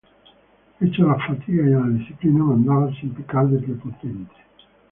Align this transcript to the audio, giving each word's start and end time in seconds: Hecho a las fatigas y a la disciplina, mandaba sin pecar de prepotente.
Hecho 0.79 1.05
a 1.11 1.15
las 1.15 1.27
fatigas 1.27 1.67
y 1.69 1.73
a 1.73 1.79
la 1.79 1.89
disciplina, 1.89 2.43
mandaba 2.43 2.91
sin 2.99 3.11
pecar 3.13 3.47
de 3.49 3.59
prepotente. 3.59 4.33